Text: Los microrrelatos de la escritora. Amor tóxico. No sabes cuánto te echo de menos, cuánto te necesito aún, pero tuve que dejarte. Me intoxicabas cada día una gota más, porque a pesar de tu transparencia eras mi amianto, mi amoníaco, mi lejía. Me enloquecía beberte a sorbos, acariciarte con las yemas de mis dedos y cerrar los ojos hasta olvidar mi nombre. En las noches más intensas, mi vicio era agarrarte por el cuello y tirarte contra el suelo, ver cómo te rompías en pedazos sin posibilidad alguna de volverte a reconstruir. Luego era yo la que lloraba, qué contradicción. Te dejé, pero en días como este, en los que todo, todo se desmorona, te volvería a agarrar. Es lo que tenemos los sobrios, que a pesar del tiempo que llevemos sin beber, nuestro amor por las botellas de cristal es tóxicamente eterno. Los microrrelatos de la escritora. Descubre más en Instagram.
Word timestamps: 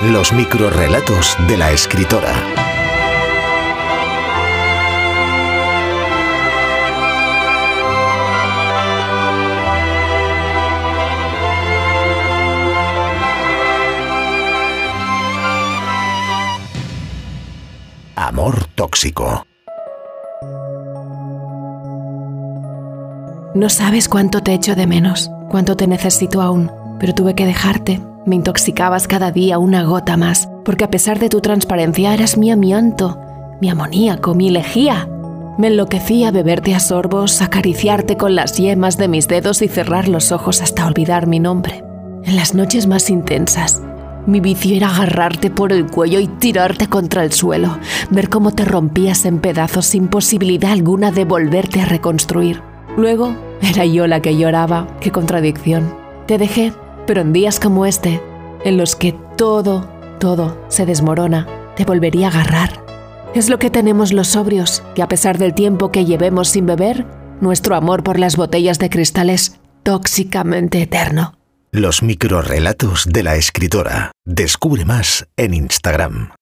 Los 0.00 0.32
microrrelatos 0.32 1.36
de 1.48 1.56
la 1.56 1.72
escritora. 1.72 2.32
Amor 18.14 18.66
tóxico. 18.76 19.44
No 23.56 23.68
sabes 23.68 24.08
cuánto 24.08 24.44
te 24.44 24.54
echo 24.54 24.76
de 24.76 24.86
menos, 24.86 25.28
cuánto 25.50 25.76
te 25.76 25.88
necesito 25.88 26.40
aún, 26.40 26.70
pero 27.00 27.14
tuve 27.14 27.34
que 27.34 27.46
dejarte. 27.46 28.00
Me 28.28 28.36
intoxicabas 28.36 29.08
cada 29.08 29.32
día 29.32 29.58
una 29.58 29.84
gota 29.84 30.18
más, 30.18 30.50
porque 30.62 30.84
a 30.84 30.90
pesar 30.90 31.18
de 31.18 31.30
tu 31.30 31.40
transparencia 31.40 32.12
eras 32.12 32.36
mi 32.36 32.50
amianto, 32.50 33.18
mi 33.58 33.70
amoníaco, 33.70 34.34
mi 34.34 34.50
lejía. 34.50 35.08
Me 35.56 35.68
enloquecía 35.68 36.30
beberte 36.30 36.74
a 36.74 36.80
sorbos, 36.80 37.40
acariciarte 37.40 38.18
con 38.18 38.34
las 38.34 38.58
yemas 38.58 38.98
de 38.98 39.08
mis 39.08 39.28
dedos 39.28 39.62
y 39.62 39.68
cerrar 39.68 40.08
los 40.08 40.30
ojos 40.30 40.60
hasta 40.60 40.86
olvidar 40.86 41.26
mi 41.26 41.40
nombre. 41.40 41.82
En 42.22 42.36
las 42.36 42.54
noches 42.54 42.86
más 42.86 43.08
intensas, 43.08 43.80
mi 44.26 44.40
vicio 44.40 44.76
era 44.76 44.90
agarrarte 44.90 45.48
por 45.48 45.72
el 45.72 45.86
cuello 45.86 46.20
y 46.20 46.26
tirarte 46.26 46.86
contra 46.86 47.24
el 47.24 47.32
suelo, 47.32 47.78
ver 48.10 48.28
cómo 48.28 48.50
te 48.50 48.66
rompías 48.66 49.24
en 49.24 49.38
pedazos 49.38 49.86
sin 49.86 50.08
posibilidad 50.08 50.72
alguna 50.72 51.12
de 51.12 51.24
volverte 51.24 51.80
a 51.80 51.86
reconstruir. 51.86 52.60
Luego 52.94 53.34
era 53.62 53.86
yo 53.86 54.06
la 54.06 54.20
que 54.20 54.36
lloraba, 54.36 54.86
qué 55.00 55.10
contradicción. 55.10 55.96
Te 56.26 56.36
dejé, 56.36 56.74
pero 57.08 57.22
en 57.22 57.32
días 57.32 57.58
como 57.58 57.86
este, 57.86 58.20
en 58.66 58.76
los 58.76 58.94
que 58.94 59.16
todo, 59.38 59.88
todo 60.20 60.62
se 60.68 60.84
desmorona, 60.84 61.46
te 61.74 61.86
volvería 61.86 62.26
a 62.26 62.30
agarrar. 62.30 62.84
Es 63.34 63.48
lo 63.48 63.58
que 63.58 63.70
tenemos 63.70 64.12
los 64.12 64.28
sobrios, 64.28 64.82
que 64.94 65.00
a 65.00 65.08
pesar 65.08 65.38
del 65.38 65.54
tiempo 65.54 65.90
que 65.90 66.04
llevemos 66.04 66.50
sin 66.50 66.66
beber, 66.66 67.06
nuestro 67.40 67.76
amor 67.76 68.02
por 68.02 68.18
las 68.18 68.36
botellas 68.36 68.78
de 68.78 68.90
cristal 68.90 69.30
es 69.30 69.58
tóxicamente 69.84 70.82
eterno. 70.82 71.32
Los 71.72 72.02
microrrelatos 72.02 73.06
de 73.06 73.22
la 73.22 73.36
escritora. 73.36 74.12
Descubre 74.26 74.84
más 74.84 75.26
en 75.38 75.54
Instagram. 75.54 76.32